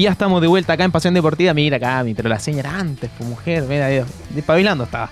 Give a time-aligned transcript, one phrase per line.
[0.00, 1.52] Y ya estamos de vuelta acá en Pasión Deportiva.
[1.52, 3.86] Mira, Cami, pero la señora antes, pues mujer, mira,
[4.30, 5.10] despabilando estaba.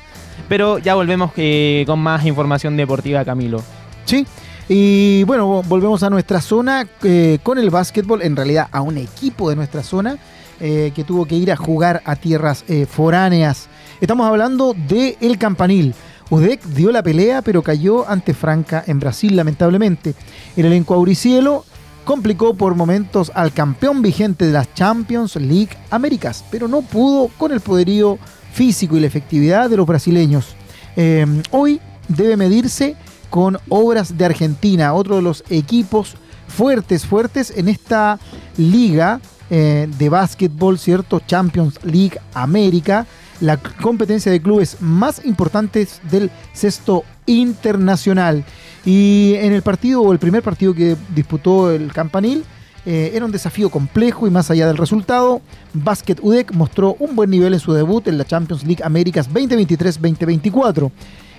[0.49, 3.63] Pero ya volvemos eh, con más información deportiva, Camilo.
[4.07, 4.27] Sí.
[4.67, 9.51] Y bueno, volvemos a nuestra zona eh, con el básquetbol, en realidad a un equipo
[9.51, 10.17] de nuestra zona
[10.59, 13.69] eh, que tuvo que ir a jugar a tierras foráneas.
[14.01, 15.95] Estamos hablando de El Campanil.
[16.31, 20.15] UDEC dio la pelea, pero cayó ante Franca en Brasil, lamentablemente.
[20.57, 21.67] El elenco auricielo
[22.09, 27.53] complicó por momentos al campeón vigente de las Champions League Américas, pero no pudo con
[27.53, 28.19] el poderío
[28.51, 30.57] físico y la efectividad de los brasileños.
[30.97, 32.97] Em, hoy debe medirse
[33.29, 36.15] con Obras de Argentina, otro de los equipos
[36.47, 38.19] fuertes, fuertes en esta
[38.57, 39.21] liga
[39.51, 41.21] eh, de básquetbol, ¿cierto?
[41.27, 43.07] Champions League América,
[43.41, 48.45] la competencia de clubes más importantes del sexto internacional.
[48.85, 52.45] Y en el partido, o el primer partido que disputó el Campanil,
[52.87, 55.43] eh, era un desafío complejo y más allá del resultado,
[55.75, 60.91] Basket UDEC mostró un buen nivel en su debut en la Champions League Américas 2023-2024.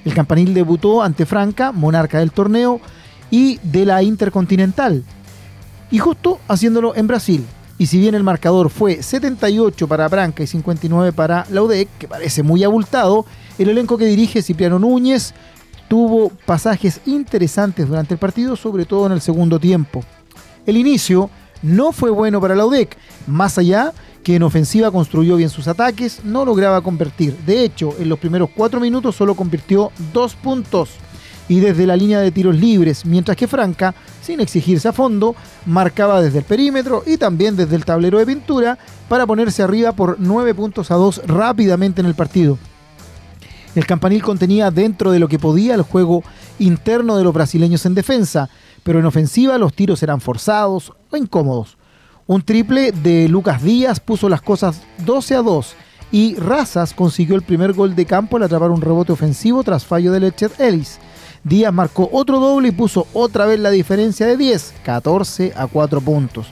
[0.06, 2.80] El Campanil debutó ante Franca, monarca del torneo
[3.31, 5.03] y de la Intercontinental,
[5.92, 7.46] y justo haciéndolo en Brasil.
[7.80, 12.08] Y si bien el marcador fue 78 para Branca y 59 para la UDEC, que
[12.08, 13.26] parece muy abultado,
[13.58, 15.34] el elenco que dirige Cipriano Núñez
[15.90, 20.04] tuvo pasajes interesantes durante el partido, sobre todo en el segundo tiempo.
[20.66, 21.30] El inicio
[21.62, 22.96] no fue bueno para la UDEC,
[23.28, 23.92] más allá
[24.23, 27.36] que en ofensiva construyó bien sus ataques, no lograba convertir.
[27.46, 30.92] De hecho, en los primeros cuatro minutos solo convirtió dos puntos
[31.48, 36.22] y desde la línea de tiros libres, mientras que Franca, sin exigirse a fondo, marcaba
[36.22, 38.78] desde el perímetro y también desde el tablero de pintura
[39.09, 42.59] para ponerse arriba por 9 puntos a 2 rápidamente en el partido.
[43.75, 46.24] El campanil contenía dentro de lo que podía el juego
[46.57, 48.50] interno de los brasileños en defensa,
[48.84, 51.78] pero en ofensiva los tiros eran forzados o incómodos.
[52.25, 55.75] Un triple de Lucas Díaz puso las cosas 12 a 2
[56.12, 60.12] y Razas consiguió el primer gol de campo al atrapar un rebote ofensivo tras fallo
[60.12, 61.00] de Lechet Ellis.
[61.44, 66.01] Díaz marcó otro doble y puso otra vez la diferencia de 10, 14 a 4
[66.01, 66.47] puntos.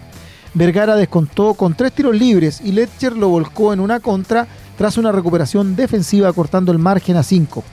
[0.53, 5.11] Vergara descontó con tres tiros libres y Letcher lo volcó en una contra tras una
[5.11, 7.63] recuperación defensiva cortando el margen a 5.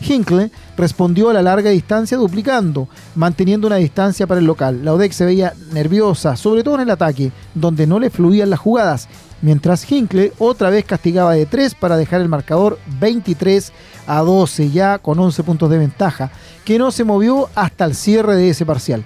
[0.00, 4.84] Hinkle respondió a la larga distancia duplicando, manteniendo una distancia para el local.
[4.84, 8.60] La ODEC se veía nerviosa, sobre todo en el ataque, donde no le fluían las
[8.60, 9.08] jugadas,
[9.40, 13.72] mientras Hinkle otra vez castigaba de 3 para dejar el marcador 23
[14.06, 16.30] a 12, ya con 11 puntos de ventaja,
[16.64, 19.04] que no se movió hasta el cierre de ese parcial.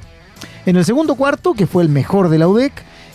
[0.66, 2.72] En el segundo cuarto, que fue el mejor de la UDEC,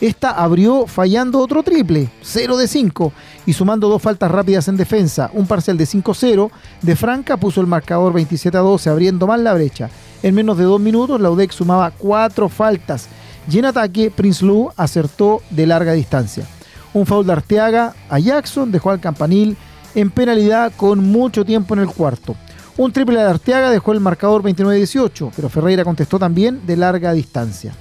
[0.07, 3.13] esta abrió fallando otro triple, 0 de 5,
[3.45, 7.67] y sumando dos faltas rápidas en defensa, un parcial de 5-0, de Franca puso el
[7.67, 9.89] marcador 27 a 12, abriendo más la brecha.
[10.21, 13.07] En menos de dos minutos, la UDEC sumaba cuatro faltas,
[13.49, 16.45] y en ataque, Prince Lou acertó de larga distancia.
[16.93, 19.55] Un foul de Arteaga a Jackson dejó al campanil
[19.95, 22.35] en penalidad con mucho tiempo en el cuarto.
[22.75, 27.73] Un triple de Arteaga dejó el marcador 29-18, pero Ferreira contestó también de larga distancia.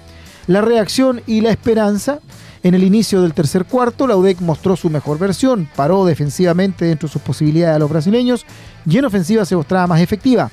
[0.46, 2.18] La reacción y la esperanza.
[2.62, 7.08] En el inicio del tercer cuarto, la UDEC mostró su mejor versión, paró defensivamente dentro
[7.08, 8.46] de sus posibilidades a los brasileños
[8.86, 10.50] y en ofensiva se mostraba más efectiva.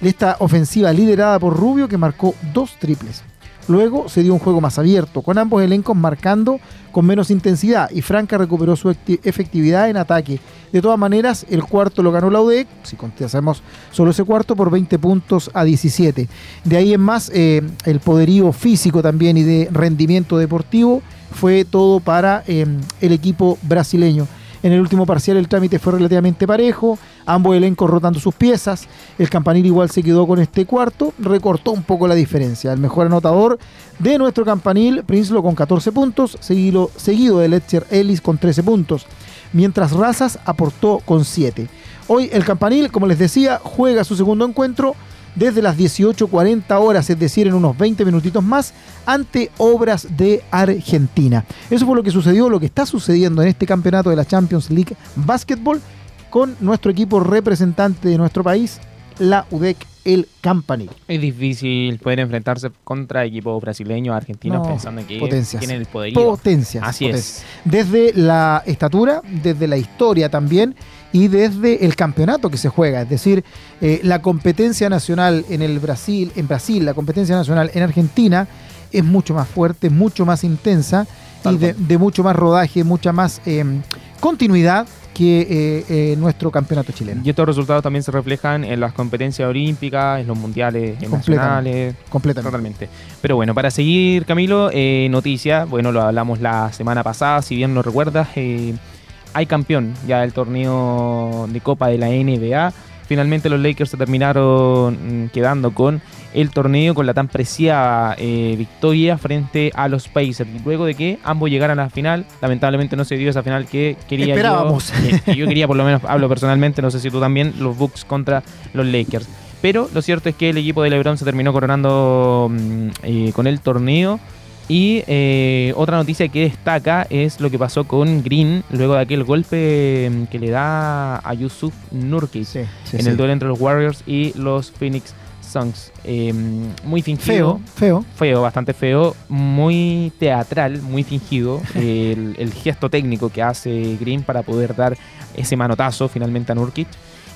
[0.00, 3.24] Esta ofensiva liderada por Rubio que marcó dos triples.
[3.68, 6.58] Luego se dio un juego más abierto, con ambos elencos marcando
[6.90, 10.40] con menos intensidad y Franca recuperó su efectividad en ataque.
[10.72, 13.62] De todas maneras, el cuarto lo ganó la UDEC, si hacemos
[13.92, 16.28] solo ese cuarto, por 20 puntos a 17.
[16.64, 22.00] De ahí en más, eh, el poderío físico también y de rendimiento deportivo fue todo
[22.00, 22.66] para eh,
[23.00, 24.26] el equipo brasileño.
[24.62, 26.98] En el último parcial el trámite fue relativamente parejo,
[27.28, 28.88] ambos elencos rotando sus piezas.
[29.18, 32.72] El campanil igual se quedó con este cuarto, recortó un poco la diferencia.
[32.72, 33.58] El mejor anotador
[33.98, 39.06] de nuestro campanil, Prinslo con 14 puntos, seguido, seguido de Letcher Ellis con 13 puntos,
[39.52, 41.68] mientras Razas aportó con 7.
[42.08, 44.96] Hoy el campanil, como les decía, juega su segundo encuentro
[45.34, 48.72] desde las 18.40 horas, es decir, en unos 20 minutitos más,
[49.04, 51.44] ante Obras de Argentina.
[51.70, 54.70] Eso fue lo que sucedió, lo que está sucediendo en este campeonato de la Champions
[54.70, 55.80] League Basketball
[56.30, 58.80] con nuestro equipo representante de nuestro país,
[59.18, 60.90] la UDEC el Campanil.
[61.06, 65.18] Es difícil poder enfrentarse contra equipos brasileños, argentinos, pensando que
[65.58, 66.14] tienen el poder.
[66.14, 66.82] Potencias.
[66.86, 67.44] Así es.
[67.64, 70.74] Desde la estatura, desde la historia también
[71.12, 73.02] y desde el campeonato que se juega.
[73.02, 73.44] Es decir,
[73.82, 78.48] eh, la competencia nacional en el Brasil, en Brasil, la competencia nacional en Argentina
[78.90, 81.06] es mucho más fuerte, mucho más intensa
[81.44, 83.82] y de, mucho más rodaje, mucha más em,
[84.20, 84.86] continuidad
[85.18, 87.22] que eh, eh, nuestro campeonato chileno.
[87.24, 91.96] Y estos resultados también se reflejan en las competencias olímpicas, en los mundiales nacionales.
[92.08, 92.48] Completamente.
[92.48, 92.88] Totalmente.
[93.20, 97.74] Pero bueno, para seguir, Camilo, eh, noticia, bueno, lo hablamos la semana pasada, si bien
[97.74, 102.72] lo recuerdas, hay campeón ya del torneo de Copa de la NBA.
[103.08, 106.00] Finalmente los Lakers se terminaron mm, quedando con
[106.34, 110.48] el torneo con la tan preciada eh, victoria frente a los Pacers.
[110.64, 113.96] Luego de que ambos llegaran a la final, lamentablemente no se dio esa final que
[114.08, 114.92] quería Esperábamos.
[115.26, 115.32] yo.
[115.32, 118.42] yo quería, por lo menos, hablo personalmente, no sé si tú también, los Bucks contra
[118.72, 119.28] los Lakers.
[119.60, 123.46] Pero lo cierto es que el equipo de LeBron se terminó coronando mm, eh, con
[123.46, 124.20] el torneo
[124.68, 129.24] y eh, otra noticia que destaca es lo que pasó con Green luego de aquel
[129.24, 132.54] golpe mm, que le da a Yusuf Nurkic
[132.92, 135.14] en el duelo entre los Warriors y los Phoenix
[135.48, 135.92] Suns.
[136.04, 137.60] Em, muy fingido.
[137.74, 138.04] Feo, feo.
[138.14, 139.16] Feo, bastante feo.
[139.28, 141.60] Muy teatral, muy fingido.
[141.74, 144.96] el, gesto técnico que hace Green para poder dar
[145.34, 146.88] ese manotazo finalmente a Nurkic.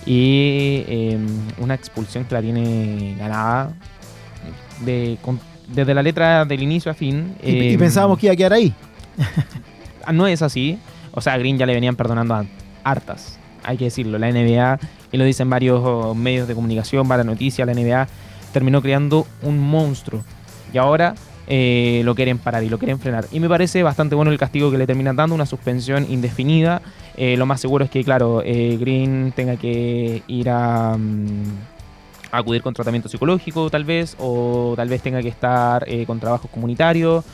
[0.04, 1.26] Y em,
[1.58, 3.72] una expulsión que la tiene ganada
[4.84, 5.18] de,
[5.68, 7.34] desde la letra del inicio a fin.
[7.42, 8.74] Y, pensábamos que iba a quedar ahí.
[10.04, 10.80] Ah, no es así.
[11.12, 12.44] O sea, a Green ya le venían perdonando a
[12.82, 13.38] hartas.
[13.64, 14.18] Hay que decirlo.
[14.18, 14.78] La NBA,
[15.12, 18.08] y lo dicen varios oh, medios de comunicación, para noticias, la NBA
[18.52, 20.22] terminó creando un monstruo.
[20.72, 21.14] Y ahora
[21.46, 23.26] eh, lo quieren parar y lo quieren frenar.
[23.32, 26.82] Y me parece bastante bueno el castigo que le terminan dando, una suspensión indefinida.
[27.16, 30.96] Eh, lo más seguro es que, claro, eh, Green tenga que ir a...
[30.96, 31.42] Mm,
[32.30, 37.26] acudir con tratamiento psicológico tal vez, o tal vez tenga que estar con trabajos comunitarios,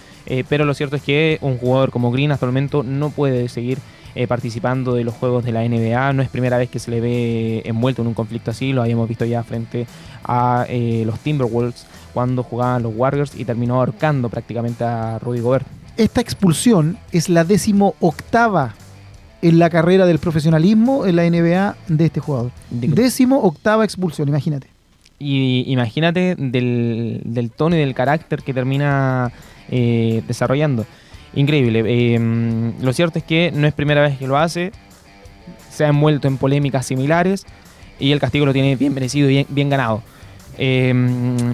[0.48, 3.78] pero lo cierto es que un jugador como Green hasta el momento no puede seguir
[4.14, 7.00] eh, participando de los juegos de la NBA, no es primera vez que se le
[7.00, 9.86] ve envuelto en un conflicto así, lo habíamos visto ya frente
[10.24, 10.66] a
[11.04, 15.66] los Timberwolves cuando jugaban los Warriors y terminó ahorcando prácticamente a Rudy Gobert.
[15.96, 18.74] Esta expulsión es la décimo octava
[19.42, 22.50] en la carrera del profesionalismo en la NBA de este jugador.
[22.70, 24.68] Décimo octava expulsión, imagínate.
[25.18, 29.32] Y imagínate del, tono y del carácter que termina
[29.70, 30.86] eh, desarrollando.
[31.34, 31.82] Increíble.
[31.86, 34.72] Eh, lo cierto es que no es primera vez que lo hace.
[35.70, 37.46] Se ha envuelto en polémicas similares
[37.98, 40.02] y el castigo lo tiene bien merecido y bien, ganado.
[40.60, 40.92] Eh,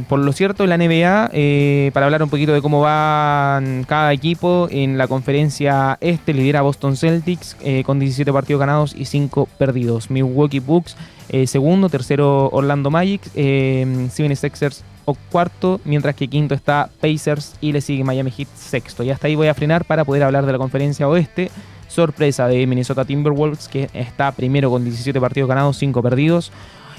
[0.09, 4.97] por lo cierto, la NBA, para hablar un poquito de cómo va cada equipo, en
[4.97, 10.11] la conferencia este lidera Boston Celtics con 17 partidos ganados y 5 perdidos.
[10.11, 10.97] Milwaukee Bucks
[11.29, 17.55] eh, segundo, tercero Orlando Magic, eh, Seven Sixers o cuarto, mientras que quinto está Pacers
[17.61, 19.03] y le sigue Miami Heat sexto.
[19.03, 21.51] Y hasta ahí voy a frenar para poder hablar de la conferencia oeste.
[21.89, 26.51] Sorpresa de Minnesota Timberwolves que está primero con 17 partidos ganados, 5 perdidos.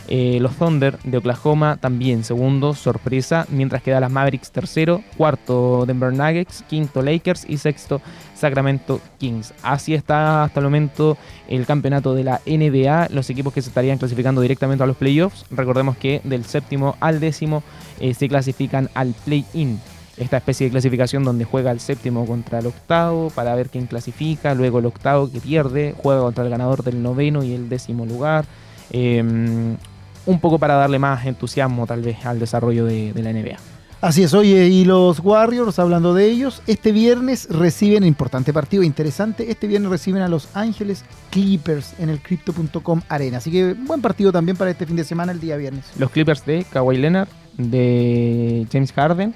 [0.08, 6.14] Eh, los Thunder de Oklahoma también segundo, sorpresa, mientras que las Mavericks tercero, cuarto Denver
[6.14, 8.02] Nuggets, quinto Lakers y sexto
[8.36, 9.54] Sacramento Kings.
[9.64, 11.18] Así está hasta el momento
[11.48, 15.46] el campeonato de la NBA, los equipos que se estarían clasificando directamente a los playoffs.
[15.50, 17.64] Recordemos que del séptimo al décimo
[18.00, 19.80] eh, se clasifican al play-in
[20.18, 24.54] esta especie de clasificación donde juega el séptimo contra el octavo para ver quién clasifica,
[24.54, 28.46] luego el octavo que pierde, juega contra el ganador del noveno y el décimo lugar.
[28.92, 29.76] Em,
[30.26, 33.58] un poco para darle más entusiasmo tal vez al desarrollo de, la NBA.
[34.02, 39.50] Así es, oye, y los Warriors, hablando de ellos, este viernes reciben, importante partido, interesante,
[39.50, 43.38] este viernes reciben a Los Ángeles Clippers en el Crypto.com Arena.
[43.38, 45.86] Así que buen partido también para este fin de semana, el día viernes.
[45.98, 49.34] Los Clippers de Kawhi Leonard, de James Harden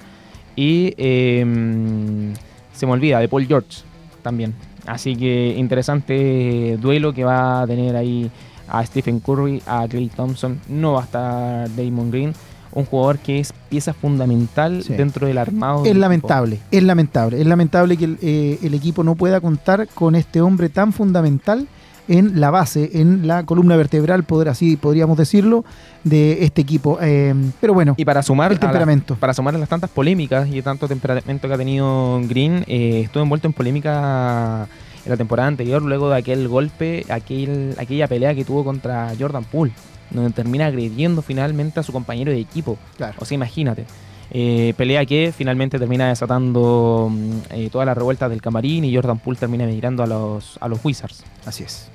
[0.56, 2.34] y em,
[2.72, 3.82] se me olvida, de Paul George
[4.22, 4.54] también.
[4.86, 8.30] Así que interesante duelo que va a tener ahí
[8.68, 12.34] a Stephen Curry, a Clay Thompson, no va a estar Damon Green,
[12.72, 15.84] un jugador que es pieza fundamental dentro del armado.
[15.84, 20.40] Es lamentable, es lamentable, es lamentable que eh, el, equipo no pueda contar con este
[20.40, 21.66] hombre tan fundamental
[22.08, 25.64] en la base, en la columna vertebral, poder así podríamos decirlo,
[26.04, 26.98] de este equipo.
[27.00, 29.16] Eh, pero bueno, y para sumar el temperamento.
[29.16, 33.22] para sumar a las tantas polémicas y tanto temperamento que ha tenido Green, eh, estuvo
[33.22, 34.68] envuelto en polémica
[35.04, 39.44] en la temporada anterior, luego de aquel golpe, aquel, aquella pelea que tuvo contra Jordan
[39.44, 39.72] Poole,
[40.10, 42.78] donde termina agrediendo finalmente a su compañero de equipo.
[42.96, 43.14] Claro.
[43.18, 43.86] O sea, imagínate.
[44.32, 49.18] Eh, pelea que finalmente termina desatando mm, eh, todas las revueltas del camarín y Jordan
[49.18, 51.24] Poole termina migrando a los, a los Wizards.
[51.44, 51.88] Así es.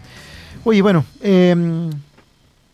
[0.65, 1.89] Oye, bueno, em,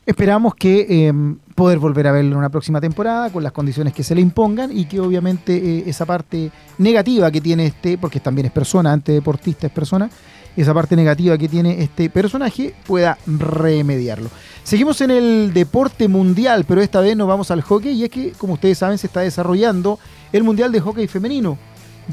[0.06, 4.04] esperamos que em, poder volver a verlo en una próxima temporada con las condiciones que
[4.04, 8.48] se le impongan y que obviamente eh, esa parte negativa que tiene este, porque también
[8.48, 10.10] es persona, antes deportista es persona,
[10.56, 14.30] esa parte negativa que tiene este personaje pueda remediarlo.
[14.64, 18.32] Seguimos en el deporte mundial, pero esta vez nos vamos al hockey y es que,
[18.32, 20.00] como ustedes saben, se está desarrollando
[20.32, 21.58] el Mundial de Hockey Femenino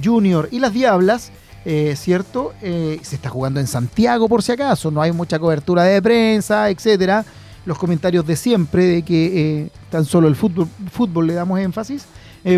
[0.02, 1.30] Junior y las Diablas
[1.64, 2.54] eh, ¿cierto?
[2.62, 6.70] Eh, se está jugando en Santiago por si acaso, no hay mucha cobertura de prensa,
[6.70, 7.24] etcétera.
[7.66, 9.26] Los comentarios de siempre de que
[9.64, 12.06] eh, tan solo el fútbol, fútbol le damos énfasis.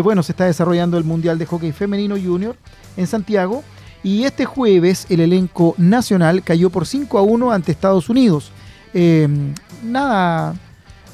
[0.01, 2.55] bueno, se está desarrollando el Mundial de Hockey Femenino Junior
[2.95, 3.63] en Santiago.
[4.03, 8.51] Y este jueves el elenco nacional cayó por 5 a 1 ante Estados Unidos.
[9.83, 10.55] nada,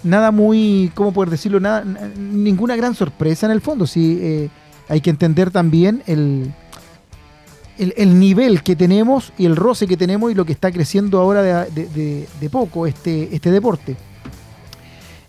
[0.03, 1.59] nada muy, ¿cómo poder decirlo?
[1.59, 3.85] Nada, ninguna gran sorpresa en el fondo.
[3.85, 4.49] Sí,
[4.87, 6.53] hay que entender también el,
[7.77, 11.65] el, nivel que tenemos y el roce que tenemos y lo que está creciendo ahora
[11.65, 13.95] de, poco este, este deporte.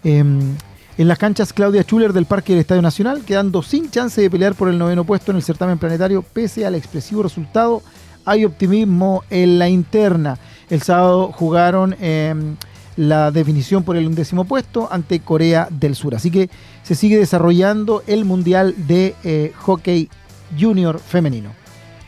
[0.04, 0.54] Em,
[0.98, 4.56] en las canchas Claudia Schuller del Parque del Estadio Nacional, quedando sin chance de pelear
[4.56, 7.82] por el noveno puesto en el certamen planetario, pese al expresivo resultado,
[8.24, 10.38] hay optimismo en la interna.
[10.68, 12.56] El sábado jugaron em,
[12.96, 16.16] la definición por el undécimo puesto ante Corea del Sur.
[16.16, 16.50] Así que
[16.82, 20.10] se sigue desarrollando el Mundial de eh, Hockey
[20.58, 21.52] Junior Femenino.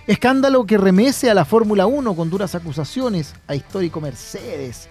[0.09, 4.89] Escándalo que remece a la Fórmula 1 con duras acusaciones a histórico Mercedes.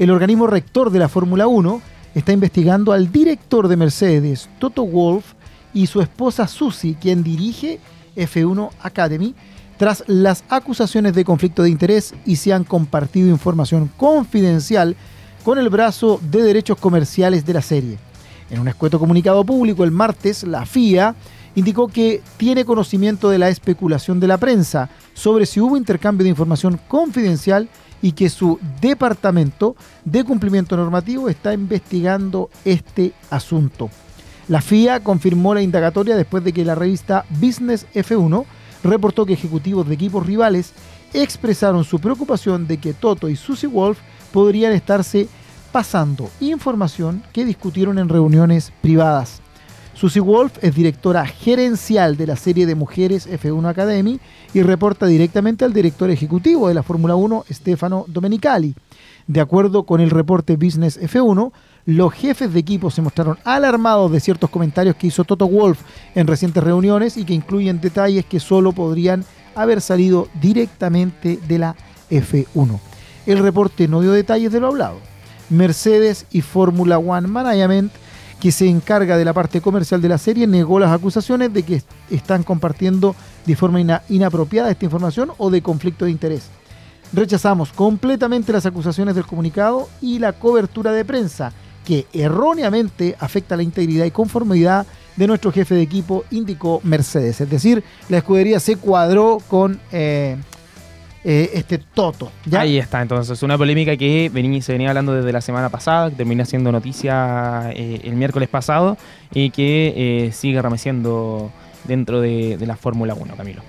[0.00, 1.80] El organismo rector de la Fórmula 1
[2.18, 5.34] está investigando al director de Mercedes, Toto Wolf,
[5.74, 7.78] y su esposa Susie, quien dirige
[8.16, 9.34] F1 Academy,
[9.76, 14.96] tras las acusaciones de conflicto de interés y se han compartido información confidencial
[15.44, 17.98] con el brazo de derechos comerciales de la serie.
[18.48, 21.14] En un escueto comunicado público el martes, la FIA
[21.54, 26.30] indicó que tiene conocimiento de la especulación de la prensa sobre si hubo intercambio de
[26.30, 27.68] información confidencial
[28.02, 33.90] y que su departamento de cumplimiento normativo está investigando este asunto.
[34.48, 38.44] La FIA confirmó la indagatoria después de que la revista Business F1
[38.84, 40.72] reportó que ejecutivos de equipos rivales
[41.12, 43.98] expresaron su preocupación de que Toto y Susie Wolf
[44.32, 45.28] podrían estarse
[45.72, 49.42] pasando información que discutieron en reuniones privadas.
[49.96, 54.20] Susie Wolf es directora gerencial de la serie de mujeres F1 Academy
[54.52, 58.74] y reporta directamente al director ejecutivo de la Fórmula 1, Stefano Domenicali.
[59.26, 61.50] De acuerdo con el reporte Business F1,
[61.86, 65.80] los jefes de equipo se mostraron alarmados de ciertos comentarios que hizo Toto Wolf
[66.14, 69.24] en recientes reuniones y que incluyen detalles que solo podrían
[69.54, 71.74] haber salido directamente de la
[72.10, 72.78] F1.
[73.24, 74.98] El reporte no dio detalles de lo hablado.
[75.48, 77.92] Mercedes y Fórmula One Management
[78.40, 81.82] que se encarga de la parte comercial de la serie, negó las acusaciones de que
[82.10, 83.14] están compartiendo
[83.46, 86.50] de forma inapropiada esta información o de conflicto de interés.
[87.12, 91.52] Rechazamos completamente las acusaciones del comunicado y la cobertura de prensa,
[91.84, 97.40] que erróneamente afecta la integridad y conformidad de nuestro jefe de equipo, indicó Mercedes.
[97.40, 100.36] Es decir, la escudería se cuadró con eh,
[101.28, 102.30] eh, este Toto.
[102.52, 104.30] Ahí está, entonces, una polémica que
[104.62, 108.96] se venía hablando desde la semana pasada, que termina siendo noticia eh, el miércoles pasado
[109.34, 111.50] y que eh, sigue remeciendo
[111.82, 113.62] dentro de, la Fórmula 1, Camilo.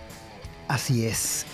[0.68, 1.48] Así es.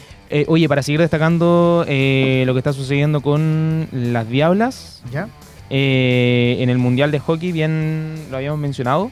[0.47, 5.29] oye, para seguir destacando lo que está sucediendo con las Diablas, ¿Ya?
[5.69, 9.09] en el Mundial de Hockey, bien lo habíamos mencionado.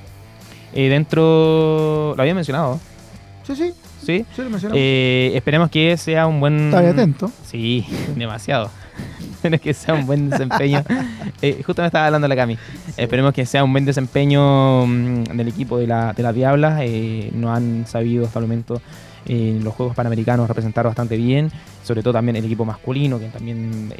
[0.74, 2.16] dentro.
[2.18, 2.82] Lo había mencionado.
[3.48, 3.74] Sí, sí.
[4.02, 4.26] ¿Sí?
[4.74, 6.66] Eh, esperemos que sea un buen...
[6.66, 7.32] Está atento.
[7.46, 8.70] Sí, demasiado.
[9.34, 10.84] Esperemos que sea un buen desempeño.
[11.44, 12.56] Eh, justo me estaba hablando la Cami.
[12.98, 16.82] Esperemos que sea un buen desempeño del equipo de, la, de las Diablas.
[16.84, 18.80] Eh, no han sabido hasta el momento
[19.26, 21.52] en los Juegos Panamericanos representar bastante bien.
[21.84, 23.92] Sobre todo también el equipo masculino, que también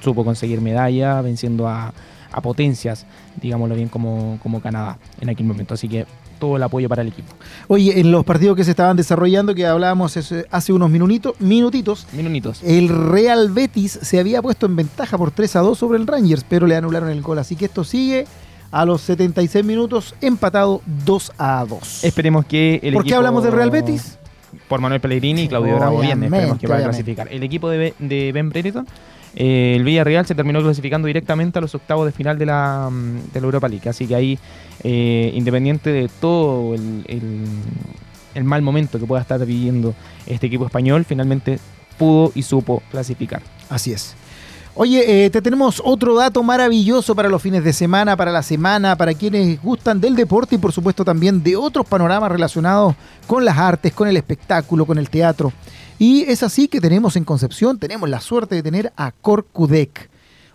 [0.00, 1.94] supo conseguir medalla, venciendo a,
[2.34, 3.06] a potencias,
[3.40, 5.74] digámoslo bien, como, como Canadá en aquel momento.
[5.74, 6.06] Así que
[6.38, 7.32] todo el apoyo para el equipo.
[7.68, 10.16] Oye, en los partidos que se estaban desarrollando, que hablábamos
[10.50, 15.56] hace unos minutitos, minutitos, minutitos, el Real Betis se había puesto en ventaja por 3
[15.56, 17.38] a 2 sobre el Rangers, pero le anularon el gol.
[17.38, 18.26] Así que esto sigue
[18.70, 22.04] a los 76 minutos empatado 2 a 2.
[22.04, 24.18] Esperemos que el ¿Por qué hablamos del Real Betis?
[24.68, 27.28] Por Manuel Pellegrini y Claudio Bravo bien, esperemos que vaya a clasificar.
[27.30, 28.86] El equipo de, de Ben Brereton
[29.36, 33.32] eh, el Villarreal se terminó clasificando directamente a los octavos de final de la, mm,
[33.32, 33.88] de la Europa League.
[33.88, 34.38] Así que ahí,
[34.82, 39.94] eh, independiente de todo el, mal momento que pueda estar viviendo
[40.26, 41.58] este equipo español, finalmente
[41.98, 43.42] pudo y supo clasificar.
[43.68, 44.16] Así es.
[44.76, 48.96] Oye, eh, te tenemos otro dato maravilloso para los fines de semana, para la semana,
[48.96, 52.96] para quienes gustan del deporte y por supuesto también de otros panoramas relacionados
[53.28, 55.52] con las artes, con el espectáculo, con el teatro.
[56.06, 60.10] Y es así que tenemos en Concepción, tenemos la suerte de tener a Corcudec.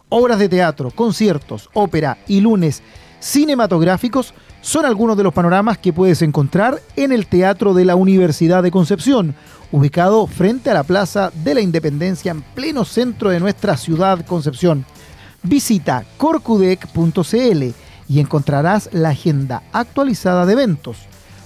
[0.08, 2.84] Obras de teatro, conciertos, ópera y lunes
[3.20, 8.62] cinematográficos son algunos de los panoramas que puedes encontrar en el Teatro de la Universidad
[8.62, 9.34] de Concepción,
[9.72, 14.86] ubicado frente a la Plaza de la Independencia en pleno centro de nuestra ciudad Concepción.
[15.42, 17.64] Visita corcudec.cl
[18.08, 20.98] y encontrarás la agenda actualizada de eventos,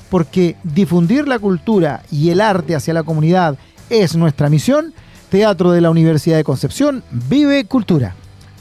[0.09, 3.57] porque difundir la cultura y el arte hacia la comunidad
[3.89, 4.93] es nuestra misión.
[5.29, 8.15] Teatro de la Universidad de Concepción, vive cultura.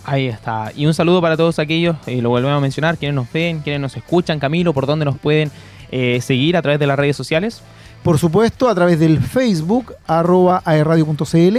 [0.05, 0.73] Ahí está.
[0.75, 3.81] Y un saludo para todos aquellos, y lo volvemos a mencionar, quienes nos ven, quienes
[3.81, 4.41] nos escuchan.
[4.41, 5.51] Camilo, ¿por dónde nos pueden
[5.91, 7.61] eh, seguir a través de las redes sociales?
[8.03, 11.59] Por supuesto, a través del Facebook, arroba aerradio.cl,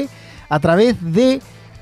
[0.49, 1.41] a través de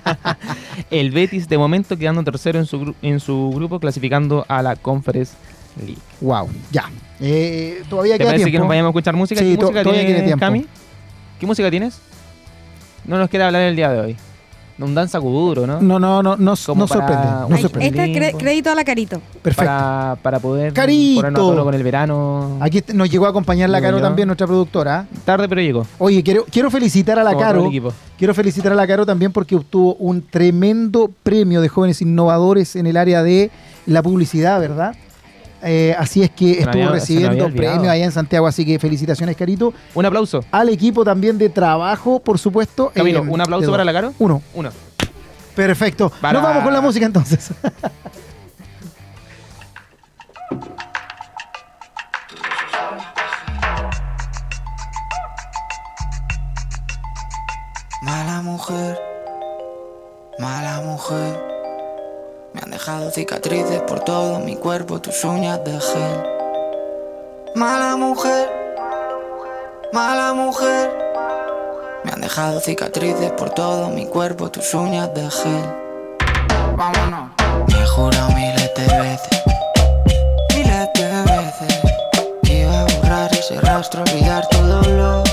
[0.92, 5.34] El Betis, de momento, quedando tercero en su, en su grupo, clasificando a la Conference
[5.80, 5.98] League.
[6.22, 6.90] Wow, ya.
[7.20, 8.52] Eh, todavía ¿Te queda parece tiempo.
[8.52, 9.42] que nos vayamos a escuchar música?
[9.42, 10.40] Sí, ¿Qué música todavía tiene tiempo.
[10.40, 10.68] Cami?
[11.40, 12.00] ¿Qué música tienes?
[13.06, 14.18] No nos quiere hablar el día de hoy.
[14.82, 15.82] Un danza kuduro, ¿no?
[15.82, 17.28] No, no, no, no, Como no para- sorprende.
[17.50, 17.88] No Ay, sorprende.
[17.88, 19.22] Este es cre- crédito a la carito.
[19.42, 19.66] Perfecto.
[19.66, 21.22] Para, para poder Carito.
[21.22, 22.58] ponernos a tono con el verano.
[22.62, 24.04] Aquí est- nos llegó a acompañar la Caro yo.
[24.04, 25.06] también, nuestra productora.
[25.26, 25.86] Tarde, pero llegó.
[25.98, 27.66] Oye, quiero, quiero felicitar a la Como todo Caro.
[27.68, 27.94] equipo.
[28.18, 32.88] Quiero felicitar a la Caro también porque obtuvo un tremendo premio de jóvenes innovadores en
[32.88, 33.52] el área de
[33.86, 34.96] la publicidad, ¿verdad?
[35.62, 39.74] Eh, así es que estuvo había- recibiendo premios allá en Santiago, así que felicitaciones, Carito.
[39.94, 40.44] Un aplauso.
[40.52, 42.92] Al equipo también de trabajo, por supuesto.
[42.94, 44.14] Camilo, eh, un aplauso para la Caro.
[44.20, 44.42] Uno.
[44.54, 44.70] Uno.
[45.56, 46.10] Perfecto.
[46.22, 47.52] Para- Nos vamos con la música entonces.
[58.02, 58.98] Mala mujer,
[60.40, 61.59] mala mujer.
[62.60, 66.24] Me han dejado cicatrices por todo mi cuerpo, tus uñas de gel.
[67.56, 68.50] Mala mujer,
[69.94, 70.92] mala mujer.
[72.04, 75.74] Me han dejado cicatrices por todo mi cuerpo, tus uñas de gel.
[76.76, 77.30] Vámonos.
[77.70, 79.42] Me he jurado miles de veces,
[80.54, 81.80] miles de veces.
[82.44, 85.24] que Iba a borrar ese rastro, olvidar tu dolor.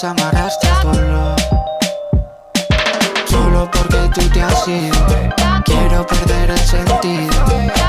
[0.00, 1.36] Cualquier brisa me arrastra a tu olor.
[3.26, 4.96] Solo porque tú te has ido,
[5.64, 7.34] quiero perder el sentido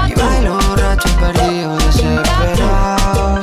[0.07, 3.41] y bailo borracho perdido, desesperado.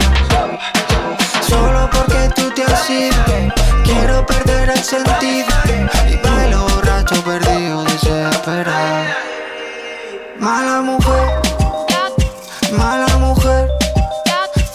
[1.49, 3.15] Solo porque tú te has ido,
[3.85, 5.49] quiero perder el sentido
[6.11, 9.05] y bailo borracho perdido, desesperado.
[10.39, 11.41] Mala mujer.
[12.73, 13.71] Mala mujer,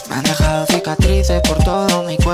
[0.10, 2.33] me han dejado cicatrices por todo mi cuerpo,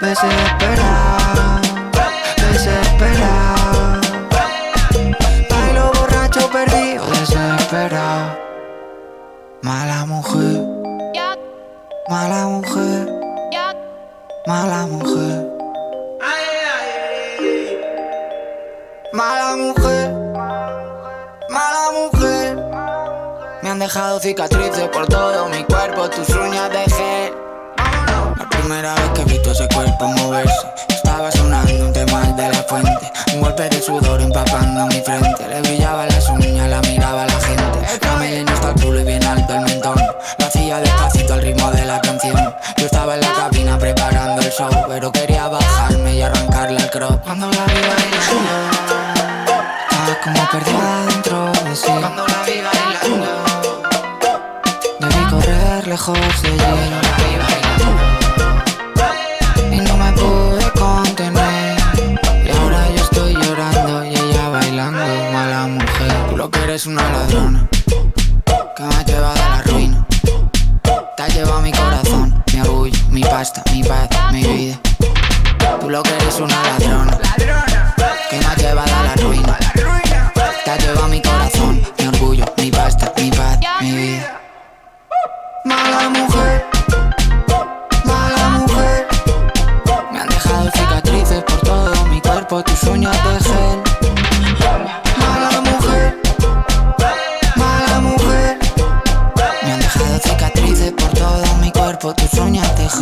[0.00, 1.01] ahora estoy
[33.72, 35.48] De sudor empapando mi frente.
[35.48, 37.80] Le brillaba las uñas, la miraba la gente.
[38.02, 39.96] La melena hasta el culo y bien alto el mentón.
[40.38, 42.54] Lo hacía despacito al ritmo de la canción.
[42.76, 47.22] Yo estaba en la cabina preparando el show, pero quería bajarme y arrancarle al crop.
[47.24, 48.50] Cuando la vi bailando,
[49.90, 51.92] estaba como perdida dentro de sí.
[51.98, 53.82] Cuando la vi bailando,
[55.00, 56.18] debí correr lejos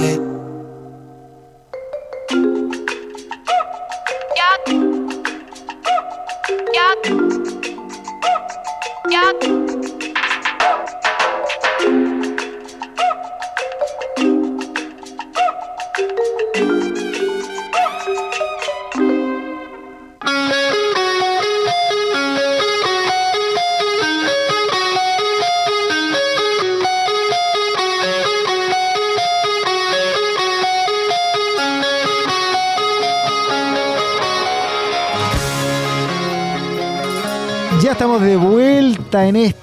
[0.00, 0.30] uñas de gel.
[9.10, 9.59] Ya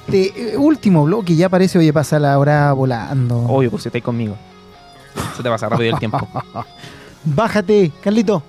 [0.08, 1.36] este eh, último bloque.
[1.36, 3.40] Ya parece, oye, pasa la hora volando.
[3.44, 4.36] Obvio, pues si estáis conmigo.
[5.36, 6.28] Se te pasa rápido el tiempo.
[7.24, 8.44] Bájate, Carlito.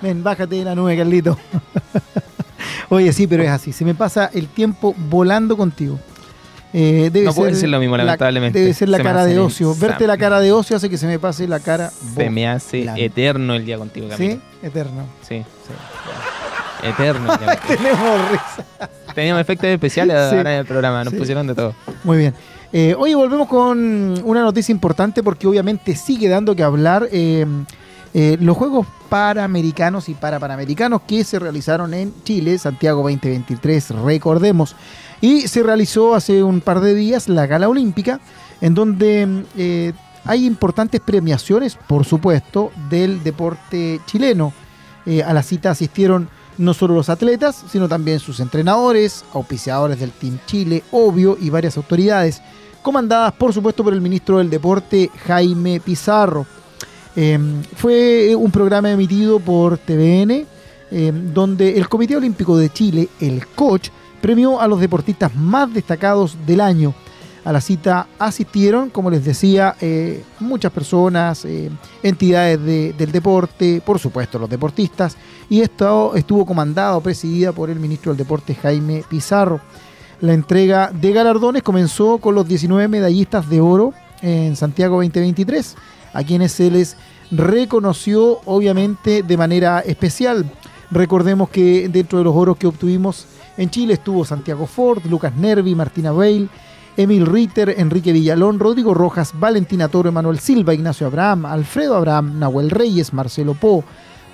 [0.00, 1.38] Ven, bájate de la nube, Carlito.
[2.88, 3.72] Oye, sí, pero es así.
[3.72, 5.98] Se me pasa el tiempo volando contigo.
[6.72, 8.58] Eh, debe No puede ser lo mismo, la- lamentablemente.
[8.58, 9.74] Debe ser la Se cara de ocio.
[9.74, 11.90] Verte la cara de ocio hace que se me pase la cara.
[12.14, 13.00] Se me hace volando.
[13.02, 14.34] eterno el día contigo, Camilo.
[14.34, 14.40] ¿Sí?
[14.62, 15.04] Eterno.
[15.26, 15.42] Sí.
[16.82, 17.32] Eterno.
[17.32, 17.76] el día contigo.
[17.76, 18.90] Tenemos risa.
[19.16, 20.36] Teníamos efectos especiales Sí.
[20.36, 21.02] ahora en el programa.
[21.02, 21.18] Nos Sí.
[21.18, 21.74] pusieron de todo.
[22.04, 22.34] Muy bien.
[22.72, 23.78] Eh, hoy volvemos con
[24.24, 27.46] una noticia importante porque obviamente sigue dando que hablar eh,
[28.12, 34.76] eh, los Juegos Panamericanos y Parapanamericanos que se realizaron en Chile, Santiago 2023, recordemos.
[35.22, 38.20] Y se realizó hace un par de días la Gala Olímpica,
[38.60, 39.92] en donde eh,
[40.26, 44.52] hay importantes premiaciones, por supuesto, del deporte chileno.
[45.06, 50.12] Eh, a la cita asistieron no solo los atletas, sino también sus entrenadores, auspiciadores del
[50.12, 52.42] Team Chile, obvio, y varias autoridades,
[52.82, 56.46] comandadas por supuesto por el ministro del Deporte, Jaime Pizarro.
[57.14, 57.38] Eh,
[57.76, 60.46] fue un programa emitido por TVN,
[60.90, 63.90] eh, donde el Comité Olímpico de Chile, el COCH,
[64.20, 66.94] premió a los deportistas más destacados del año.
[67.46, 71.70] A la cita asistieron, como les decía, eh, muchas personas, eh,
[72.02, 75.16] entidades de- del deporte, por supuesto los deportistas,
[75.48, 79.60] y esto estuvo comandado, presidida por el ministro del Deporte Jaime Pizarro.
[80.20, 85.76] La entrega de galardones comenzó con los 19 medallistas de oro en Santiago 2023,
[86.14, 86.96] a quienes se les
[87.30, 90.50] reconoció obviamente de manera especial.
[90.90, 95.76] Recordemos que dentro de los oros que obtuvimos en Chile estuvo Santiago Ford, Lucas Nervi,
[95.76, 96.48] Martina Weil,
[96.96, 102.70] Emil Ritter, Enrique Villalón, Rodrigo Rojas, Valentina Toro, Emanuel Silva, Ignacio Abraham, Alfredo Abraham, Nahuel
[102.70, 103.84] Reyes, Marcelo Po,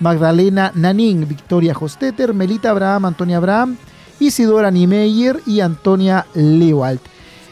[0.01, 3.77] Magdalena Nanín, Victoria Hostetter, Melita Abraham, Antonia Abraham,
[4.21, 7.01] Isidora Niemeyer y Antonia Lewald.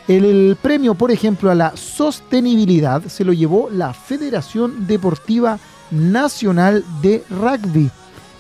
[0.07, 5.59] El, el premio, por ejemplo, a la sostenibilidad se lo llevó la Federación Deportiva
[5.91, 7.91] Nacional de Rugby.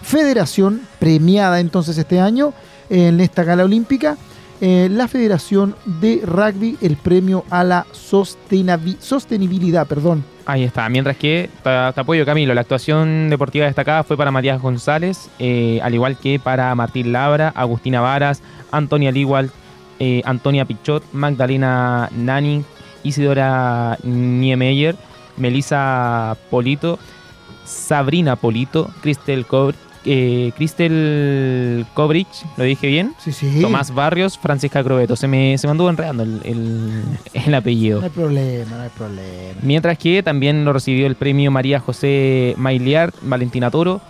[0.02, 2.52] Federación premiada entonces este año
[2.88, 4.16] en esta gala olímpica.
[4.60, 10.24] Eh, la Federación de Rugby, el premio a la sostenibilidad, perdón.
[10.46, 10.88] Ahí está.
[10.88, 15.94] Mientras que, te, apoyo Camilo, la actuación deportiva destacada fue para Matías González, eh, al
[15.94, 18.42] igual que para Martín Labra, Agustina Varas,
[18.72, 19.50] Antonia Ligual,
[19.98, 22.64] eh, Antonia Pichot, Magdalena Nani,
[23.02, 24.96] Isidora Niemeyer,
[25.36, 26.98] Melissa Polito,
[27.64, 33.14] Sabrina Polito, Cristel Cobr- eh, Cristel Kobrich, lo dije bien.
[33.18, 33.60] Sí, sí.
[33.60, 35.16] Tomás Barrios, Francisca Crobeto.
[35.16, 37.02] Se me, se me anduvo enredando el, el-
[37.46, 37.98] el apellido.
[38.00, 39.60] No hay problema, no hay problema.
[39.62, 44.00] Mientras que también lo recibió el premio María José Mailiar, Valentina Toro,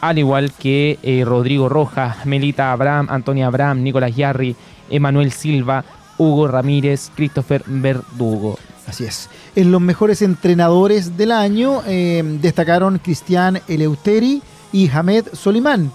[0.00, 4.56] al igual que eh, Rodrigo Rojas, Melita Abraham, Antonia Abraham, Nicolás Yarri,
[4.88, 5.84] Emanuel Silva,
[6.16, 8.58] Hugo Ramírez, Christopher Verdugo.
[8.86, 9.28] Así es.
[9.54, 15.90] En los mejores entrenadores del año eh, destacaron Cristian Eleuteri y Hamed Solimán.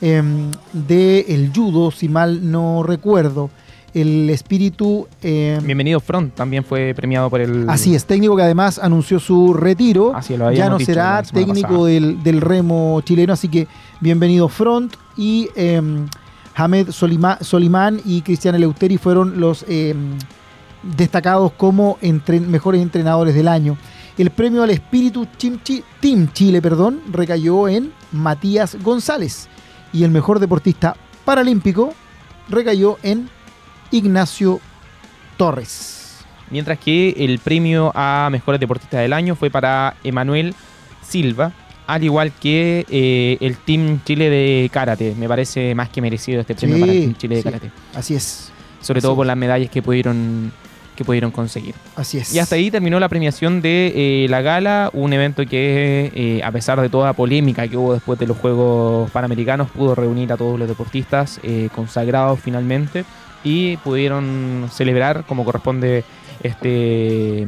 [0.00, 0.22] eh,
[0.72, 3.50] de el judo, si mal no recuerdo.
[3.94, 5.08] El espíritu...
[5.22, 7.68] eh, Bienvenido Front también fue premiado por el.
[7.68, 10.14] Así es, técnico que además anunció su retiro.
[10.14, 13.66] Así lo ya no será técnico del, del remo chileno, así que
[14.00, 15.80] bienvenido Front y eh,
[16.54, 19.64] Hamed Solima- Solimán y Cristian Eleuteri fueron los
[20.96, 23.76] destacados como entren- mejores entrenadores del año.
[24.16, 29.48] El premio al espíritu Team, Chi- Team Chile perdón, recayó en Matías González
[29.92, 31.94] y el mejor deportista paralímpico
[32.48, 33.28] recayó en
[33.90, 34.60] Ignacio
[35.36, 36.18] Torres.
[36.50, 40.54] Mientras que el premio a mejores deportistas del año fue para Emanuel
[41.06, 41.52] Silva,
[41.86, 45.14] al igual que eh, el Team Chile de Karate.
[45.18, 47.48] Me parece más que merecido este premio Sí, para el Team Chile de sí.
[47.48, 47.70] Karate.
[47.94, 48.50] Así es,
[48.82, 50.52] Sobre Así todo por las medallas que pudieron,
[50.98, 51.76] que pudieron conseguir.
[51.94, 52.34] así es.
[52.34, 56.50] Y hasta ahí terminó la premiación de eh, la gala, un evento que, eh, a
[56.50, 60.58] pesar de toda polémica que hubo después de los Juegos Panamericanos, pudo reunir a todos
[60.58, 63.04] los deportistas eh, consagrados finalmente
[63.44, 66.02] y pudieron celebrar como corresponde
[66.42, 67.46] este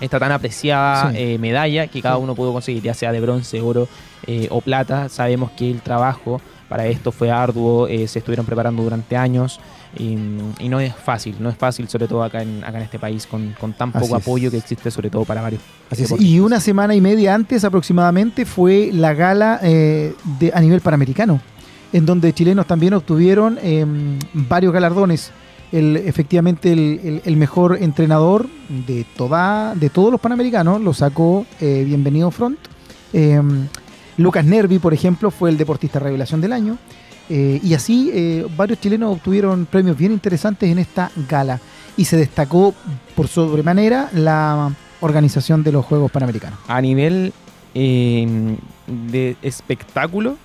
[0.00, 1.16] esta tan apreciada Sí.
[1.18, 3.88] eh, medalla que cada uno pudo conseguir, ya sea de bronce, oro
[4.26, 5.08] eh, o plata.
[5.08, 9.60] Sabemos que el trabajo para esto fue arduo, eh, se estuvieron preparando durante años
[9.98, 10.16] y,
[10.58, 13.26] y no es fácil, no es fácil, sobre todo acá en, acá en este país,
[13.26, 14.22] con, con tan Así poco es.
[14.22, 15.60] apoyo que existe, sobre todo para varios.
[15.90, 16.14] Así es.
[16.20, 21.40] Y una semana y media antes aproximadamente fue la gala eh, de, a nivel panamericano,
[21.92, 23.84] en donde chilenos también obtuvieron eh,
[24.32, 25.30] varios galardones.
[25.72, 28.46] El, efectivamente, el, el- el mejor entrenador
[28.86, 32.58] de, toda, de todos los panamericanos lo sacó eh, Bienvenido Front.
[33.14, 33.40] Eh,
[34.18, 36.76] Lucas Nervi, por ejemplo, fue el deportista revelación del año.
[37.28, 41.60] Eh, y así eh, varios chilenos obtuvieron premios bien interesantes en esta gala.
[41.96, 42.74] Y se destacó
[43.14, 46.58] por sobremanera la organización de los Juegos Panamericanos.
[46.68, 47.32] A nivel
[47.74, 48.56] eh,
[48.86, 50.36] de espectáculo,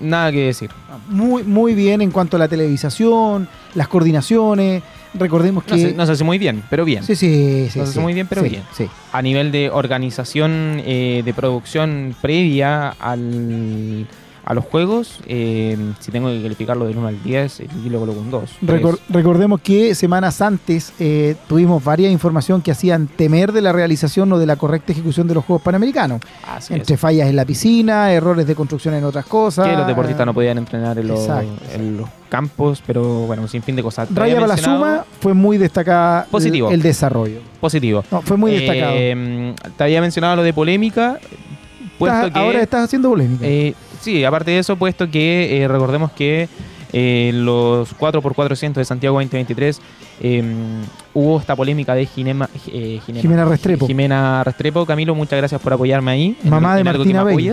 [0.00, 0.70] nada que decir.
[1.08, 4.82] Muy, muy bien en cuanto a la televisación, las coordinaciones.
[5.14, 5.78] Recordemos que.
[5.78, 7.04] se, no se hace muy bien, pero bien.
[7.04, 7.78] Sí, sí, sí.
[7.78, 7.98] No se sí.
[7.98, 8.62] hace muy bien, pero Sí, bien.
[8.76, 8.88] Sí.
[9.12, 14.06] a nivel de organización eh, de producción previa al,
[14.46, 18.20] a los juegos, eh, si tengo que calificarlo del 1 al 10, yo le coloco
[18.20, 18.50] un 2.
[18.62, 24.30] Recor- recordemos que semanas antes eh, tuvimos varias información que hacían temer de la realización
[24.32, 26.20] o de la correcta ejecución de los Juegos Panamericanos.
[26.46, 26.80] Así es.
[26.80, 29.66] Entre fallas en la piscina, errores de construcción en otras cosas.
[29.66, 33.48] Que los deportistas no podían entrenar en los, Exacto, en los campos, pero bueno, un
[33.48, 34.08] sinfín de cosas.
[34.14, 36.68] Raya para la suma fue muy destacada Positivo.
[36.68, 37.38] el, el desarrollo.
[37.60, 38.04] Positivo.
[38.10, 38.92] No, fue muy destacado.
[38.94, 41.18] Eh, te había mencionado lo de polémica,
[41.98, 42.38] puesto Estás- que...
[42.38, 43.46] Ahora estás haciendo polémica.
[43.46, 43.74] Eh,
[44.04, 46.48] sí, aparte de eso, puesto que eh, recordemos que
[46.92, 49.80] eh, los 4x400 de Santiago 2023
[50.20, 50.44] eh,
[51.12, 53.86] hubo esta polémica de Ginema, eh, Ginema- Jimena Restrepo.
[53.86, 54.86] Jimena Restrepo.
[54.86, 56.36] Camilo, muchas gracias por apoyarme ahí.
[56.44, 57.52] en- Mamá de en Martina Bale.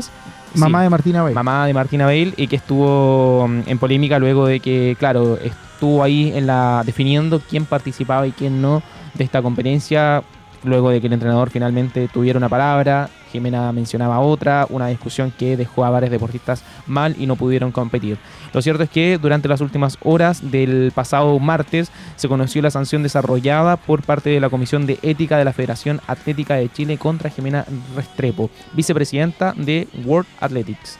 [0.53, 1.33] Mamá Sí, de Martina Bell.
[1.33, 6.03] mamá de Martina Bale y que estuvo mm, en polémica luego de que, claro, estuvo
[6.03, 8.83] ahí en la definiendo quién participaba y quién no
[9.13, 10.21] de esta competencia.
[10.63, 15.57] Luego de que el entrenador finalmente tuviera una palabra, Jimena mencionaba otra, una discusión que
[15.57, 18.17] dejó a varios deportistas mal y no pudieron competir.
[18.53, 23.03] Lo cierto es que durante las últimas horas del pasado martes se conoció la sanción
[23.03, 27.29] desarrollada por parte de la Comisión de Ética de la Federación Atlética de Chile contra
[27.29, 27.65] Jimena
[27.95, 30.97] Restrepo, vicepresidenta de World Athletics.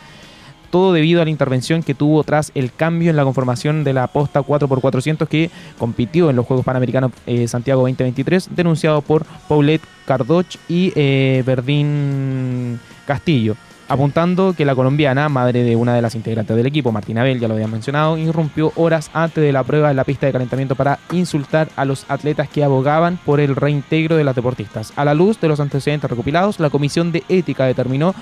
[0.71, 4.07] Todo debido a la intervención que tuvo tras el cambio en la conformación de la
[4.07, 10.55] posta 4x400 que compitió en los Juegos Panamericanos eh, Santiago 2023, denunciado por Paulette Cardoch
[10.67, 13.55] y eh, Verdín Castillo
[13.91, 17.49] apuntando que la colombiana, madre de una de las integrantes del equipo, Martina Bell, ya
[17.49, 20.99] lo había mencionado, irrumpió horas antes de la prueba en la pista de calentamiento para
[21.11, 24.93] insultar a los atletas que abogaban por el reintegro de las deportistas.
[24.95, 28.15] A la luz de los antecedentes recopilados, la Comisión de Ética determinó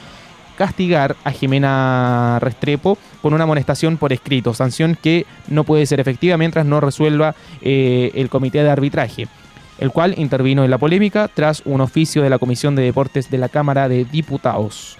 [0.59, 6.37] castigar a Jimena Restrepo con una amonestación por escrito, sanción que no puede ser efectiva
[6.37, 9.27] mientras no resuelva eh, el comité de arbitraje
[9.79, 13.37] el cual intervino en la polémica tras un oficio de la Comisión de Deportes de
[13.37, 14.97] la Cámara de Diputados.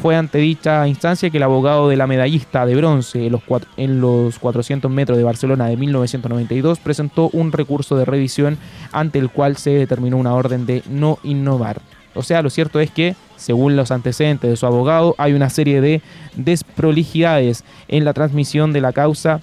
[0.00, 3.66] Fue ante dicha instancia que el abogado de la medallista de bronce en los, cuat-
[3.76, 8.56] en los 400 metros de Barcelona de 1992 presentó un recurso de revisión
[8.92, 11.80] ante el cual se determinó una orden de no innovar.
[12.14, 15.80] O sea, lo cierto es que, según los antecedentes de su abogado, hay una serie
[15.80, 16.02] de
[16.34, 19.40] desprolijidades en la transmisión de la causa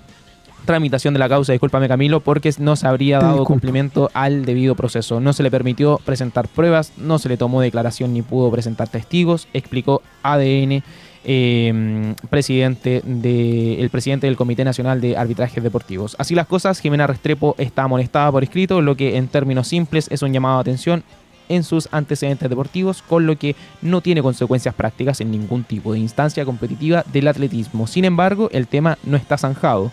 [0.67, 5.19] tramitación de la causa, discúlpame Camilo, porque no se habría dado cumplimiento al debido proceso.
[5.19, 9.47] No se le permitió presentar pruebas, no se le tomó declaración ni pudo presentar testigos,
[9.53, 10.83] explicó ADN,
[11.23, 16.15] eh, presidente de, el presidente del Comité Nacional de Arbitrajes Deportivos.
[16.19, 20.21] Así las cosas, Jimena Restrepo está amonestada por escrito, lo que en términos simples es
[20.21, 21.03] un llamado de atención
[21.49, 25.99] en sus antecedentes deportivos, con lo que no tiene consecuencias prácticas en ningún tipo de
[25.99, 27.87] instancia competitiva del atletismo.
[27.87, 29.91] Sin embargo, el tema no está zanjado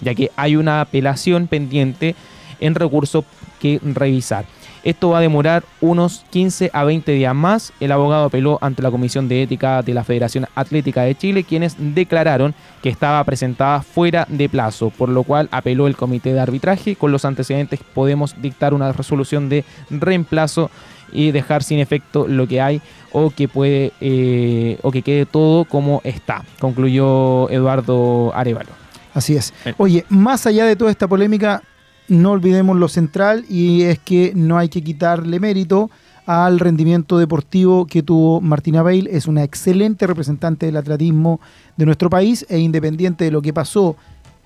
[0.00, 2.14] ya que hay una apelación pendiente
[2.60, 3.24] en recurso
[3.60, 4.44] que revisar.
[4.84, 7.72] Esto va a demorar unos 15 a 20 días más.
[7.80, 11.76] El abogado apeló ante la Comisión de Ética de la Federación Atlética de Chile, quienes
[11.78, 16.96] declararon que estaba presentada fuera de plazo, por lo cual apeló el comité de arbitraje.
[16.96, 20.70] Con los antecedentes podemos dictar una resolución de reemplazo
[21.12, 25.64] y dejar sin efecto lo que hay o que puede eh, o que quede todo
[25.64, 28.70] como está, concluyó Eduardo Arevalo.
[29.14, 29.52] Así es.
[29.64, 29.74] Bien.
[29.78, 31.62] Oye, más allá de toda esta polémica,
[32.08, 35.90] no olvidemos lo central y es que no hay que quitarle mérito
[36.26, 39.08] al rendimiento deportivo que tuvo Martina Bale.
[39.10, 41.40] Es una excelente representante del atletismo
[41.76, 43.96] de nuestro país e independiente de lo que pasó,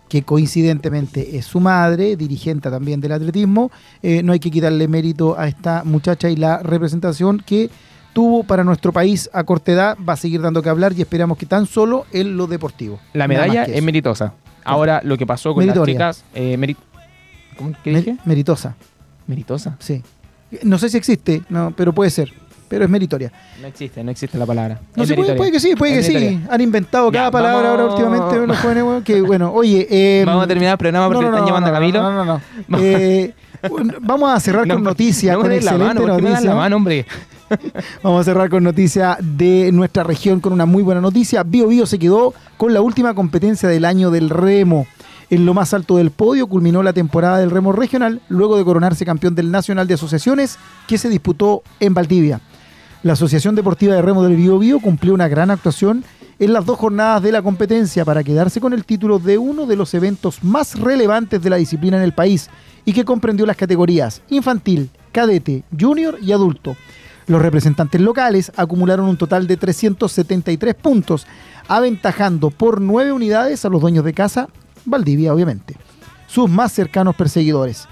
[0.09, 3.73] que coincidentemente es su madre, dirigente también del atletismo,
[4.03, 7.71] eh, no hay que quitarle mérito a esta muchacha y la representación que
[8.13, 11.39] tuvo para nuestro país a corta edad, va a seguir dando que hablar y esperamos
[11.39, 13.01] que tan solo en lo deportivo.
[13.15, 14.35] La medalla es meritosa.
[14.65, 15.99] Ahora, lo que pasó con Meritoria.
[15.99, 16.31] las chicas...
[16.35, 16.57] eh,
[17.63, 18.19] ¿Cómo que Mer- dije?
[18.25, 18.75] meritosa,
[19.27, 19.77] Meritosa.
[19.79, 20.03] sí.
[20.65, 22.31] No sé si existe, no, pero puede ser.
[22.69, 23.31] Pero es meritoria.
[23.61, 24.81] No existe, no existe la palabra.
[24.97, 26.41] No sé, puede, puede que sí, puede que sí.
[26.51, 29.87] Han inventado Ya, cada palabra vamos- ahora últimamente los jóvenes, que bueno, oye...
[29.91, 32.03] eh, Vamos a terminar el programa porque están llamando a Camilo.
[32.03, 32.41] No, no, no.
[32.69, 32.79] no.
[32.81, 33.35] Eh,
[34.01, 36.55] vamos a cerrar No, con noticias, no con excelente mano, ¿por qué das la noticia.
[36.55, 37.07] mano, hombre?
[38.03, 41.43] Vamos a cerrar con noticias de nuestra región con una muy buena noticia.
[41.43, 44.87] Bio Bio se quedó con la última competencia del año del remo.
[45.33, 49.07] En lo más alto del podio culminó la temporada del remo regional luego de coronarse
[49.07, 52.43] campeón del Nacional de Asociaciones que se disputó en Valdivia.
[53.03, 56.05] La Asociación Deportiva de Remo del Bio Bio cumplió una gran actuación
[56.39, 59.75] en las dos jornadas de la competencia para quedarse con el título de uno de
[59.75, 62.51] los eventos más relevantes de la disciplina en el país
[62.85, 66.77] y que comprendió las categorías infantil, cadete, junior y adulto.
[67.27, 71.27] Los representantes locales acumularon un total de 373 puntos,
[71.69, 74.51] aventajando por 9 unidades a los dueños de casa,
[74.85, 75.77] Valdivia obviamente,
[76.27, 77.89] sus más cercanos perseguidores.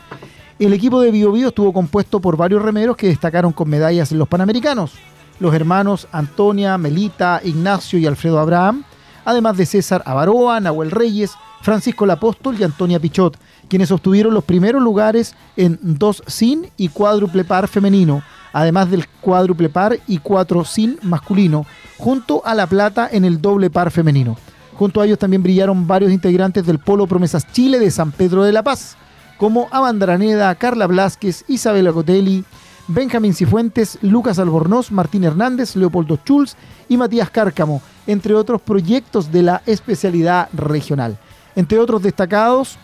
[0.59, 4.19] El equipo de Bio Bio estuvo compuesto por varios remeros que destacaron con medallas en
[4.19, 4.93] los Panamericanos.
[5.39, 8.85] Los hermanos Antonia, Melita, Ignacio y Alfredo Abraham,
[9.25, 14.83] además de César Avaroa, Nahuel Reyes, Francisco Lapóstol y Antonia Pichot, quienes obtuvieron los primeros
[14.83, 18.23] lugares en dos sin y cuádruple par femenino,
[18.53, 21.67] además del cuádruple par y cuatro sin masculino,
[21.99, 24.37] junto a la plata en el doble par femenino.
[24.75, 28.53] Junto a ellos también brillaron varios integrantes del Polo Promesas Chile de San Pedro de
[28.53, 28.97] la Paz,
[29.37, 32.45] como Amandraneda, Carla Blasquez, Isabela Cotelli,
[32.89, 36.57] Benjamín Cifuentes, Lucas Albornoz, Martín Hernández, Leopoldo Schulz
[36.89, 41.19] y Matías Cárcamo, entre otros proyectos de la especialidad regional.
[41.55, 42.79] Entre otros destacados,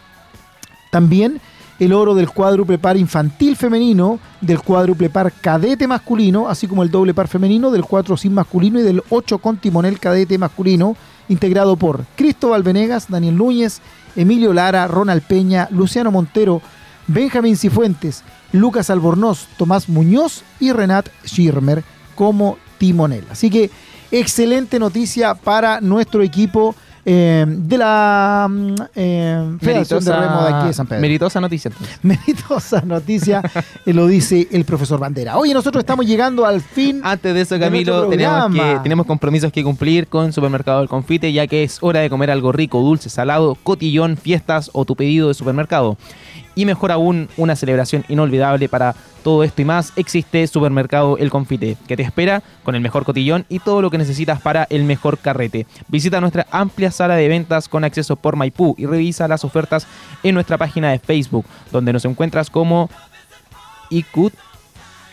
[0.92, 1.40] también
[1.78, 6.90] el oro del cuádruple par infantil femenino, del cuádruple par cadete masculino, así como el
[6.90, 10.96] doble par femenino, del 4 sin masculino y del 8 con timonel cadete masculino,
[11.28, 13.80] integrado por Cristóbal Venegas, Daniel Núñez,
[14.14, 16.62] Emilio Lara, Ronald Peña, Luciano Montero,
[17.06, 21.84] Benjamín Cifuentes, Lucas Albornoz, Tomás Muñoz y Renat Schirmer
[22.14, 23.24] como timonel.
[23.30, 23.70] Así que
[24.10, 26.74] excelente noticia para nuestro equipo
[27.08, 31.00] eh, de la mm, eh, Federación de Remo de aquí de San Pedro.
[31.00, 31.68] meritosa noticia.
[31.68, 31.98] entonces.
[32.02, 33.42] Meritosa noticia,
[33.86, 35.36] eh, lo dice el profesor Bandera.
[35.36, 37.00] Oye, nosotros estamos llegando al fin.
[37.04, 41.46] Antes de eso, Camilo, tenemos, que, tenemos compromisos que cumplir con Supermercado del Confite, ya
[41.46, 45.34] que es hora de comer algo rico, dulce, salado, cotillón, fiestas o tu pedido de
[45.34, 45.96] supermercado.
[46.56, 51.76] Y mejor aún, una celebración inolvidable para todo esto y más, existe Supermercado El Confite,
[51.86, 55.18] que te espera con el mejor cotillón y todo lo que necesitas para el mejor
[55.18, 55.66] carrete.
[55.88, 59.86] Visita nuestra amplia sala de ventas con acceso por Maipú y revisa las ofertas
[60.22, 62.88] en nuestra página de Facebook, donde nos encuentras como
[63.90, 64.32] ICUT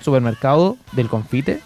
[0.01, 1.59] Supermercado del Confite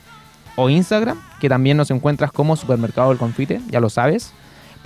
[0.56, 4.34] o Instagram, que también nos encuentras como Supermercado del Confite, ya lo sabes,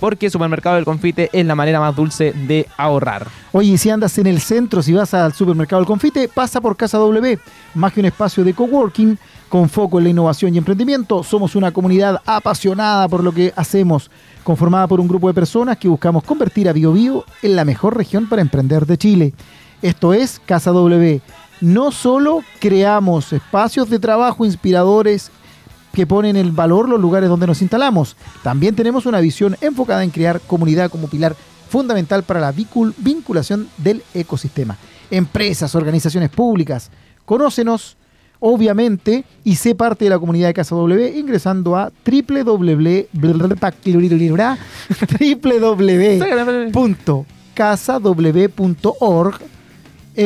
[0.02, 3.28] porque Supermercado del Confite es la manera más dulce de ahorrar.
[3.52, 6.98] Oye, si andas en el centro, si vas al supermercado del confite, pasa por Casa
[6.98, 7.38] W.
[7.76, 11.72] Más que un espacio de coworking con foco en la innovación y emprendimiento, somos una
[11.72, 14.10] comunidad apasionada por lo que hacemos,
[14.44, 17.96] conformada por un grupo de personas que buscamos convertir a Bio Bio en la mejor
[17.96, 19.34] región para emprender de Chile.
[19.84, 21.22] Esto es Casa W.
[21.60, 25.30] No solo creamos espacios de trabajo inspiradores
[25.94, 28.16] que ponen el valor los lugares donde nos instalamos.
[28.44, 31.36] También tenemos una visión enfocada en crear comunidad como pilar
[31.70, 34.78] fundamental para la vinculación del ecosistema.
[35.10, 36.92] Empresas, organizaciones públicas,
[37.26, 37.98] conócenos,
[38.40, 43.12] obviamente, y sé parte de la comunidad de Casa W ingresando a www.casaw.org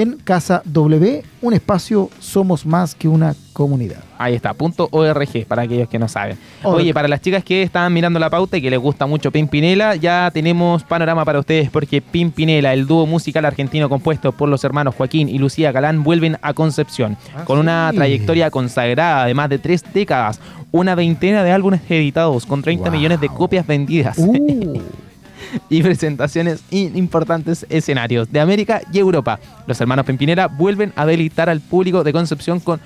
[0.01, 4.03] en Casa W, un espacio somos más que una comunidad.
[4.17, 6.37] Ahí está, punto .org para aquellos que no saben.
[6.63, 6.77] Org.
[6.77, 9.95] Oye, para las chicas que estaban mirando la pauta y que les gusta mucho Pimpinela,
[9.95, 14.95] ya tenemos panorama para ustedes porque Pimpinela, el dúo musical argentino compuesto por los hermanos
[14.95, 19.59] Joaquín y Lucía Galán, vuelven a Concepción Ah, con una trayectoria consagrada de más de
[19.59, 20.39] tres décadas,
[20.71, 22.91] una veintena de álbumes editados con 30 Wow.
[22.97, 24.17] millones de copias vendidas.
[24.17, 24.81] Uh,
[25.69, 29.39] y presentaciones en importantes escenarios de América y Europa.
[29.67, 32.79] Los hermanos Pimpinera vuelven a deleitar al público de Concepción con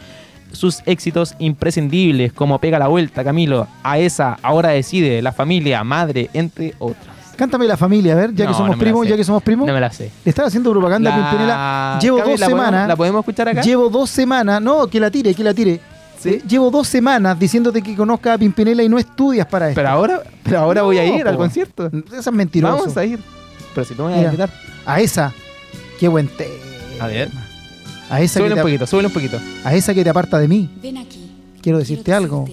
[0.52, 6.30] sus éxitos imprescindibles como Pega la Vuelta, Camilo, A esa, Ahora Decide, La Familia, Madre,
[6.34, 7.06] entre otras.
[7.36, 9.66] Cántame la familia, a ver, ya No, que somos no primos, ya que somos primos.
[9.66, 10.12] No me la sé.
[10.26, 12.00] Le estaba haciendo propaganda a La- Pimpinela.
[12.02, 12.88] Llevo dos ¿la podemos- semanas.
[12.90, 13.62] ¿La podemos escuchar acá?
[13.62, 14.62] Llevo dos semanas.
[14.62, 15.80] No, que la tire, que la tire.
[16.20, 16.30] Sí.
[16.30, 19.76] Eh, Llevo dos semanas diciéndote que conozcas a Pimpinela y no estudias para esto.
[19.80, 21.90] Pero ahora, pero ahora voy a No, ir al concierto.
[22.12, 22.78] Esa es mentiroso.
[22.78, 23.20] Vamos a ir.
[23.74, 24.50] Pero si tú me vas a invitar.
[24.86, 25.34] A esa.
[26.00, 26.54] Qué buen tema.
[27.00, 27.30] A ver.
[28.10, 29.40] A esa, que Súbele un te, poquito, súbele un poquito.
[29.64, 30.70] a esa que te aparta de mí.
[30.82, 31.32] Ven aquí.
[31.62, 32.46] Quiero decirte algo.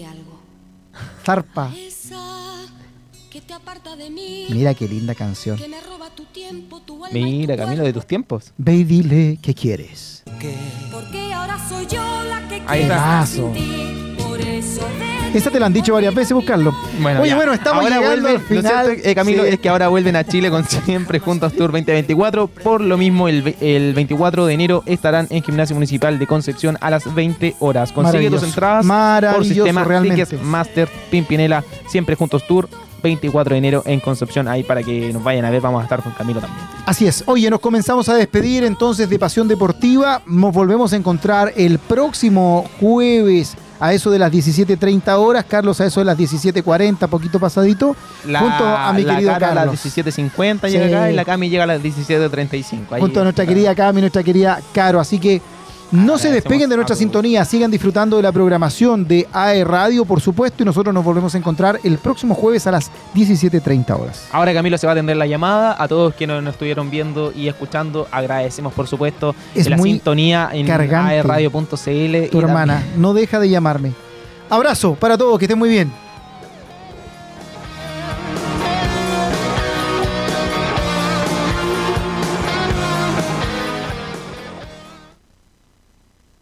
[1.24, 1.72] Zarpa.
[1.76, 2.20] Esa
[3.30, 4.46] que te aparta de mí.
[4.50, 5.56] Mira qué linda canción.
[5.56, 8.52] Que me roba tu tiempo, tu alma Mira, Camilo, de tus tiempos.
[8.58, 10.15] Ve y dile qué quieres.
[10.90, 13.26] Porque ahora soy yo la que Ahí quiero está.
[15.34, 16.74] Esa te la han dicho varias veces, buscarlo.
[17.20, 17.36] Oye, ya.
[17.36, 18.86] bueno, estamos ahora llegando vuelven, al final.
[18.86, 19.48] Lo cierto, eh, Camilo, Sí.
[19.50, 22.46] es que ahora vuelven a Chile con Siempre Juntos Tour 2024.
[22.46, 26.88] Por lo mismo, el, el 24 de enero estarán en Gimnasio Municipal de Concepción a
[26.88, 27.92] las 20 horas.
[27.92, 28.86] Consigue tus entradas
[29.34, 30.24] por sistema realmente.
[30.24, 32.68] Ticketmaster Pimpinela Siempre Juntos Tour
[33.02, 34.48] 24 de enero en Concepción.
[34.48, 36.60] Ahí para que nos vayan a ver, vamos a estar con Camilo también.
[36.86, 37.22] Así es.
[37.26, 40.22] Oye, nos comenzamos a despedir entonces de Pasión Deportiva.
[40.26, 45.44] Nos volvemos a encontrar el próximo jueves a eso de las 17.30 horas.
[45.46, 47.94] Carlos a eso de las 17.40, poquito pasadito.
[48.24, 49.86] junto a mi la querido Cara a las Carlos.
[49.86, 50.94] 17.50 llega Sí.
[50.94, 52.92] acá y la Cami llega a las 17.35.
[52.92, 54.98] Ahí junto a nuestra querida Cami, nuestra querida Caro.
[55.00, 55.42] Así que
[55.92, 60.04] no se Agradecemos despeguen de nuestra sintonía, sigan disfrutando de la programación de AE Radio,
[60.04, 64.28] por supuesto, y nosotros nos volvemos a encontrar el próximo jueves a las 17.30 horas.
[64.32, 65.76] Ahora Camilo se va a atender la llamada.
[65.78, 70.50] A todos quienes nos estuvieron viendo y escuchando, agradecemos por supuesto Es la muy sintonía
[70.52, 71.14] en cargante.
[71.14, 72.30] aerradio.cl.
[72.30, 73.92] Tu hermana no deja de llamarme.
[74.50, 76.05] Abrazo para todos, que estén muy bien.